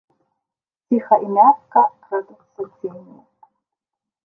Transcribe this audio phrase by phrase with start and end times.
[0.93, 3.21] Ціха і мякка крадуцца цені.